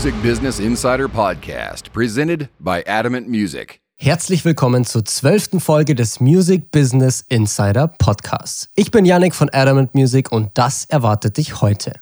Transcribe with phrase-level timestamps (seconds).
[0.00, 3.80] Music Business Insider Podcast, presented by Adamant Music.
[3.96, 8.70] Herzlich willkommen zur zwölften Folge des Music Business Insider Podcasts.
[8.76, 11.92] Ich bin Yannick von Adamant Music und das erwartet dich heute.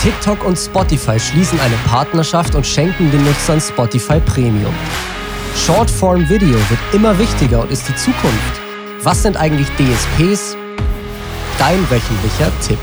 [0.00, 4.72] TikTok und Spotify schließen eine Partnerschaft und schenken den Nutzern Spotify Premium.
[5.56, 8.60] Shortform Video wird immer wichtiger und ist die Zukunft.
[9.02, 10.56] Was sind eigentlich DSPs?
[11.58, 12.78] Dein wöchentlicher Tipp.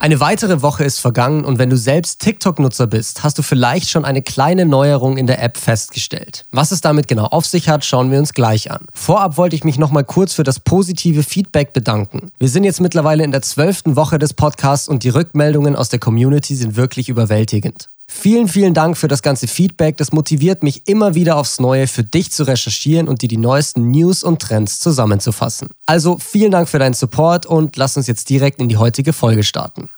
[0.00, 4.04] Eine weitere Woche ist vergangen und wenn du selbst TikTok-Nutzer bist, hast du vielleicht schon
[4.04, 6.46] eine kleine Neuerung in der App festgestellt.
[6.52, 8.86] Was es damit genau auf sich hat, schauen wir uns gleich an.
[8.94, 12.30] Vorab wollte ich mich nochmal kurz für das positive Feedback bedanken.
[12.38, 15.98] Wir sind jetzt mittlerweile in der zwölften Woche des Podcasts und die Rückmeldungen aus der
[15.98, 17.90] Community sind wirklich überwältigend.
[18.10, 19.98] Vielen, vielen Dank für das ganze Feedback.
[19.98, 23.90] Das motiviert mich immer wieder aufs Neue für dich zu recherchieren und dir die neuesten
[23.90, 25.68] News und Trends zusammenzufassen.
[25.84, 29.42] Also vielen Dank für deinen Support und lass uns jetzt direkt in die heutige Folge
[29.42, 29.90] starten.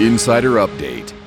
[0.00, 1.17] Insider Update.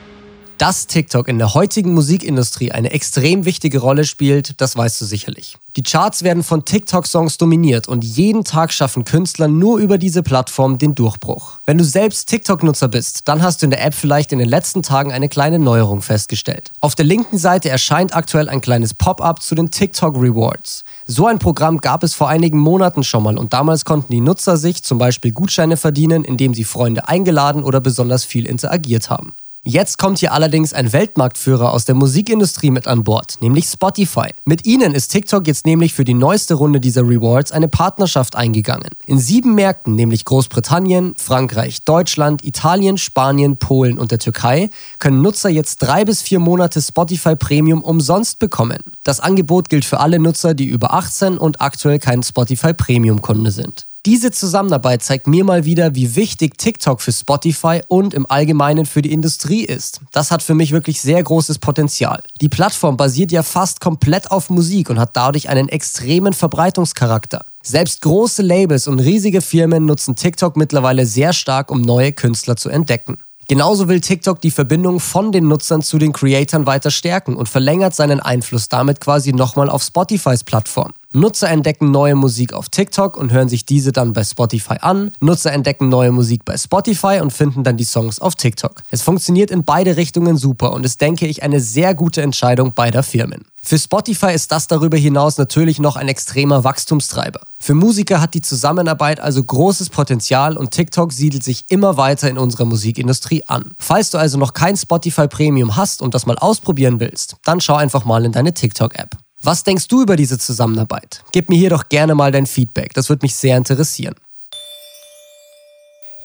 [0.61, 5.57] Dass TikTok in der heutigen Musikindustrie eine extrem wichtige Rolle spielt, das weißt du sicherlich.
[5.75, 10.77] Die Charts werden von TikTok-Songs dominiert und jeden Tag schaffen Künstler nur über diese Plattform
[10.77, 11.53] den Durchbruch.
[11.65, 14.83] Wenn du selbst TikTok-Nutzer bist, dann hast du in der App vielleicht in den letzten
[14.83, 16.71] Tagen eine kleine Neuerung festgestellt.
[16.79, 20.83] Auf der linken Seite erscheint aktuell ein kleines Pop-up zu den TikTok Rewards.
[21.07, 24.57] So ein Programm gab es vor einigen Monaten schon mal und damals konnten die Nutzer
[24.57, 29.33] sich zum Beispiel Gutscheine verdienen, indem sie Freunde eingeladen oder besonders viel interagiert haben.
[29.63, 34.29] Jetzt kommt hier allerdings ein Weltmarktführer aus der Musikindustrie mit an Bord, nämlich Spotify.
[34.43, 38.89] Mit ihnen ist TikTok jetzt nämlich für die neueste Runde dieser Rewards eine Partnerschaft eingegangen.
[39.05, 45.49] In sieben Märkten, nämlich Großbritannien, Frankreich, Deutschland, Italien, Spanien, Polen und der Türkei, können Nutzer
[45.49, 48.79] jetzt drei bis vier Monate Spotify Premium umsonst bekommen.
[49.03, 53.51] Das Angebot gilt für alle Nutzer, die über 18 und aktuell kein Spotify Premium Kunde
[53.51, 53.85] sind.
[54.07, 59.03] Diese Zusammenarbeit zeigt mir mal wieder, wie wichtig TikTok für Spotify und im Allgemeinen für
[59.03, 60.01] die Industrie ist.
[60.11, 62.19] Das hat für mich wirklich sehr großes Potenzial.
[62.41, 67.45] Die Plattform basiert ja fast komplett auf Musik und hat dadurch einen extremen Verbreitungscharakter.
[67.61, 72.69] Selbst große Labels und riesige Firmen nutzen TikTok mittlerweile sehr stark, um neue Künstler zu
[72.69, 73.19] entdecken.
[73.47, 77.93] Genauso will TikTok die Verbindung von den Nutzern zu den Creatoren weiter stärken und verlängert
[77.93, 80.93] seinen Einfluss damit quasi nochmal auf Spotifys Plattform.
[81.13, 85.11] Nutzer entdecken neue Musik auf TikTok und hören sich diese dann bei Spotify an.
[85.19, 88.83] Nutzer entdecken neue Musik bei Spotify und finden dann die Songs auf TikTok.
[88.91, 93.03] Es funktioniert in beide Richtungen super und ist, denke ich, eine sehr gute Entscheidung beider
[93.03, 93.43] Firmen.
[93.63, 97.41] Für Spotify ist das darüber hinaus natürlich noch ein extremer Wachstumstreiber.
[97.59, 102.39] Für Musiker hat die Zusammenarbeit also großes Potenzial und TikTok siedelt sich immer weiter in
[102.39, 103.75] unserer Musikindustrie an.
[103.77, 107.75] Falls du also noch kein Spotify Premium hast und das mal ausprobieren willst, dann schau
[107.75, 109.15] einfach mal in deine TikTok-App.
[109.43, 111.23] Was denkst du über diese Zusammenarbeit?
[111.31, 114.15] Gib mir hier doch gerne mal dein Feedback, das würde mich sehr interessieren.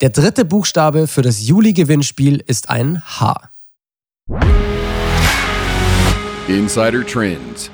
[0.00, 3.50] Der dritte Buchstabe für das Juli-Gewinnspiel ist ein H.
[6.48, 7.72] Insider Trends.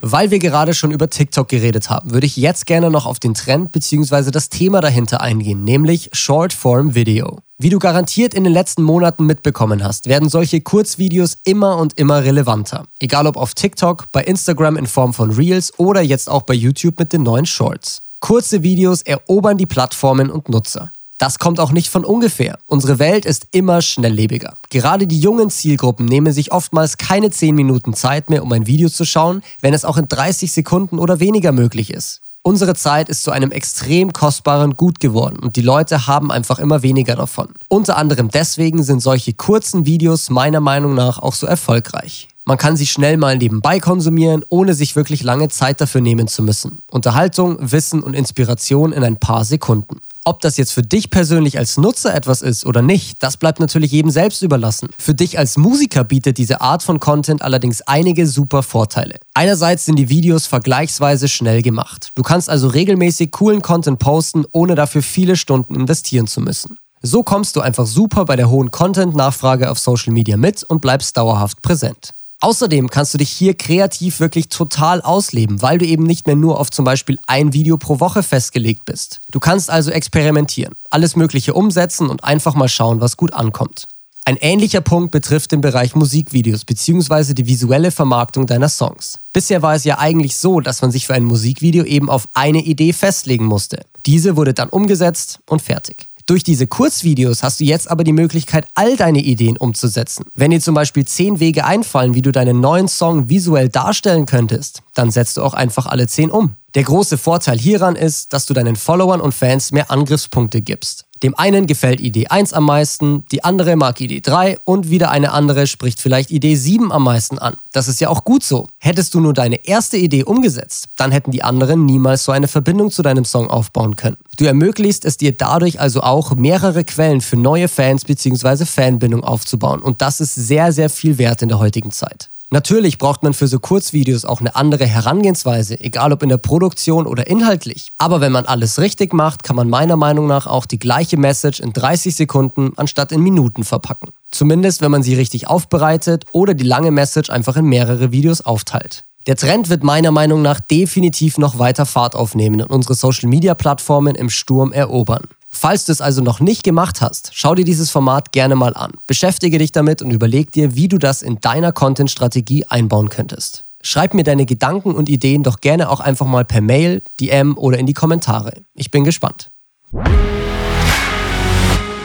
[0.00, 3.34] Weil wir gerade schon über TikTok geredet haben, würde ich jetzt gerne noch auf den
[3.34, 4.32] Trend bzw.
[4.32, 7.38] das Thema dahinter eingehen, nämlich Short-Form Video.
[7.58, 12.24] Wie du garantiert in den letzten Monaten mitbekommen hast, werden solche Kurzvideos immer und immer
[12.24, 12.86] relevanter.
[12.98, 16.98] Egal ob auf TikTok, bei Instagram in Form von Reels oder jetzt auch bei YouTube
[16.98, 18.02] mit den neuen Shorts.
[18.18, 20.90] Kurze Videos erobern die Plattformen und Nutzer.
[21.20, 22.58] Das kommt auch nicht von ungefähr.
[22.66, 24.54] Unsere Welt ist immer schnelllebiger.
[24.70, 28.88] Gerade die jungen Zielgruppen nehmen sich oftmals keine 10 Minuten Zeit mehr, um ein Video
[28.88, 32.22] zu schauen, wenn es auch in 30 Sekunden oder weniger möglich ist.
[32.42, 36.82] Unsere Zeit ist zu einem extrem kostbaren Gut geworden und die Leute haben einfach immer
[36.82, 37.48] weniger davon.
[37.68, 42.28] Unter anderem deswegen sind solche kurzen Videos meiner Meinung nach auch so erfolgreich.
[42.46, 46.42] Man kann sie schnell mal nebenbei konsumieren, ohne sich wirklich lange Zeit dafür nehmen zu
[46.42, 46.78] müssen.
[46.90, 50.00] Unterhaltung, Wissen und Inspiration in ein paar Sekunden.
[50.30, 53.90] Ob das jetzt für dich persönlich als Nutzer etwas ist oder nicht, das bleibt natürlich
[53.90, 54.90] jedem selbst überlassen.
[54.96, 59.16] Für dich als Musiker bietet diese Art von Content allerdings einige super Vorteile.
[59.34, 62.10] Einerseits sind die Videos vergleichsweise schnell gemacht.
[62.14, 66.78] Du kannst also regelmäßig coolen Content posten, ohne dafür viele Stunden investieren zu müssen.
[67.02, 71.16] So kommst du einfach super bei der hohen Content-Nachfrage auf Social Media mit und bleibst
[71.16, 72.14] dauerhaft präsent.
[72.42, 76.58] Außerdem kannst du dich hier kreativ wirklich total ausleben, weil du eben nicht mehr nur
[76.58, 79.20] auf zum Beispiel ein Video pro Woche festgelegt bist.
[79.30, 83.88] Du kannst also experimentieren, alles Mögliche umsetzen und einfach mal schauen, was gut ankommt.
[84.24, 87.34] Ein ähnlicher Punkt betrifft den Bereich Musikvideos bzw.
[87.34, 89.18] die visuelle Vermarktung deiner Songs.
[89.32, 92.62] Bisher war es ja eigentlich so, dass man sich für ein Musikvideo eben auf eine
[92.62, 93.84] Idee festlegen musste.
[94.06, 96.09] Diese wurde dann umgesetzt und fertig.
[96.30, 100.26] Durch diese Kurzvideos hast du jetzt aber die Möglichkeit, all deine Ideen umzusetzen.
[100.36, 104.80] Wenn dir zum Beispiel zehn Wege einfallen, wie du deinen neuen Song visuell darstellen könntest,
[104.94, 106.54] dann setzt du auch einfach alle zehn um.
[106.74, 111.06] Der große Vorteil hieran ist, dass du deinen Followern und Fans mehr Angriffspunkte gibst.
[111.22, 115.32] Dem einen gefällt Idee 1 am meisten, die andere mag Idee 3 und wieder eine
[115.32, 117.56] andere spricht vielleicht Idee 7 am meisten an.
[117.72, 118.68] Das ist ja auch gut so.
[118.78, 122.90] Hättest du nur deine erste Idee umgesetzt, dann hätten die anderen niemals so eine Verbindung
[122.90, 124.16] zu deinem Song aufbauen können.
[124.38, 128.64] Du ermöglichst es dir dadurch also auch, mehrere Quellen für neue Fans bzw.
[128.64, 132.30] Fanbindung aufzubauen und das ist sehr, sehr viel wert in der heutigen Zeit.
[132.52, 137.06] Natürlich braucht man für so Kurzvideos auch eine andere Herangehensweise, egal ob in der Produktion
[137.06, 137.90] oder inhaltlich.
[137.96, 141.60] Aber wenn man alles richtig macht, kann man meiner Meinung nach auch die gleiche Message
[141.60, 144.08] in 30 Sekunden anstatt in Minuten verpacken.
[144.32, 149.04] Zumindest wenn man sie richtig aufbereitet oder die lange Message einfach in mehrere Videos aufteilt.
[149.28, 154.28] Der Trend wird meiner Meinung nach definitiv noch weiter Fahrt aufnehmen und unsere Social-Media-Plattformen im
[154.28, 155.28] Sturm erobern.
[155.62, 158.92] Falls du es also noch nicht gemacht hast, schau dir dieses Format gerne mal an.
[159.06, 163.66] Beschäftige dich damit und überleg dir, wie du das in deiner Content-Strategie einbauen könntest.
[163.82, 167.76] Schreib mir deine Gedanken und Ideen doch gerne auch einfach mal per Mail, DM oder
[167.76, 168.54] in die Kommentare.
[168.74, 169.50] Ich bin gespannt.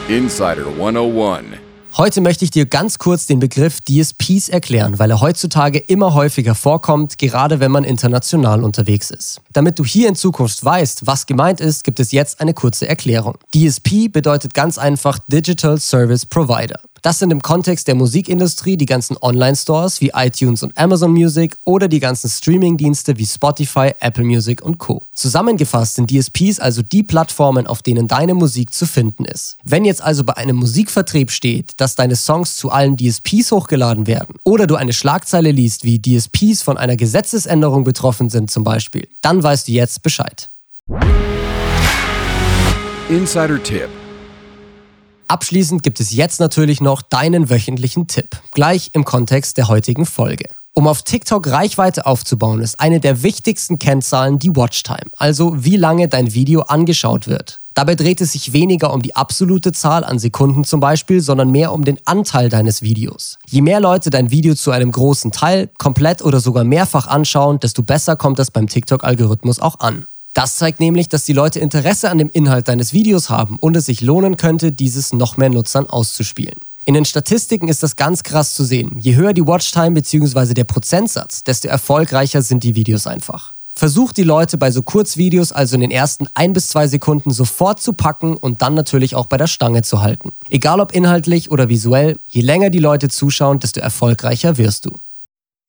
[0.06, 1.65] Insider 101
[1.98, 6.54] Heute möchte ich dir ganz kurz den Begriff DSPs erklären, weil er heutzutage immer häufiger
[6.54, 9.40] vorkommt, gerade wenn man international unterwegs ist.
[9.54, 13.38] Damit du hier in Zukunft weißt, was gemeint ist, gibt es jetzt eine kurze Erklärung.
[13.54, 16.80] DSP bedeutet ganz einfach Digital Service Provider.
[17.06, 21.86] Das sind im Kontext der Musikindustrie die ganzen Online-Stores wie iTunes und Amazon Music oder
[21.86, 25.06] die ganzen Streaming-Dienste wie Spotify, Apple Music und Co.
[25.14, 29.56] Zusammengefasst sind DSPs also die Plattformen, auf denen deine Musik zu finden ist.
[29.62, 34.34] Wenn jetzt also bei einem Musikvertrieb steht, dass deine Songs zu allen DSPs hochgeladen werden
[34.42, 39.44] oder du eine Schlagzeile liest, wie DSPs von einer Gesetzesänderung betroffen sind zum Beispiel, dann
[39.44, 40.50] weißt du jetzt Bescheid.
[43.08, 43.90] Insider-Tipp
[45.28, 50.48] Abschließend gibt es jetzt natürlich noch deinen wöchentlichen Tipp, gleich im Kontext der heutigen Folge.
[50.72, 56.08] Um auf TikTok Reichweite aufzubauen, ist eine der wichtigsten Kennzahlen die Watchtime, also wie lange
[56.08, 57.60] dein Video angeschaut wird.
[57.72, 61.72] Dabei dreht es sich weniger um die absolute Zahl an Sekunden zum Beispiel, sondern mehr
[61.72, 63.38] um den Anteil deines Videos.
[63.48, 67.82] Je mehr Leute dein Video zu einem großen Teil, komplett oder sogar mehrfach anschauen, desto
[67.82, 70.06] besser kommt es beim TikTok-Algorithmus auch an.
[70.36, 73.86] Das zeigt nämlich, dass die Leute Interesse an dem Inhalt deines Videos haben und es
[73.86, 76.60] sich lohnen könnte, dieses noch mehr Nutzern auszuspielen.
[76.84, 78.98] In den Statistiken ist das ganz krass zu sehen.
[79.00, 80.52] Je höher die Watchtime bzw.
[80.52, 83.54] der Prozentsatz, desto erfolgreicher sind die Videos einfach.
[83.72, 87.80] Versucht die Leute bei so Kurzvideos also in den ersten ein bis zwei Sekunden sofort
[87.80, 90.32] zu packen und dann natürlich auch bei der Stange zu halten.
[90.50, 94.90] Egal ob inhaltlich oder visuell, je länger die Leute zuschauen, desto erfolgreicher wirst du.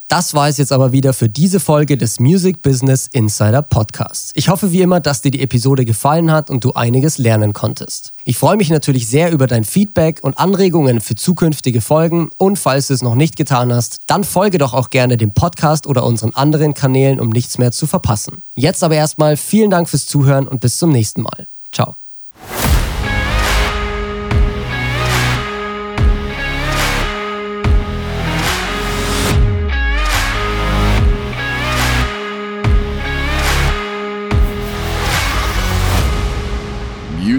[0.09, 4.31] Das war es jetzt aber wieder für diese Folge des Music Business Insider Podcasts.
[4.35, 8.13] Ich hoffe wie immer, dass dir die Episode gefallen hat und du einiges lernen konntest.
[8.23, 12.87] Ich freue mich natürlich sehr über dein Feedback und Anregungen für zukünftige Folgen und falls
[12.87, 16.33] du es noch nicht getan hast, dann folge doch auch gerne dem Podcast oder unseren
[16.33, 18.43] anderen Kanälen, um nichts mehr zu verpassen.
[18.55, 21.47] Jetzt aber erstmal vielen Dank fürs Zuhören und bis zum nächsten Mal.
[21.73, 21.97] Ciao.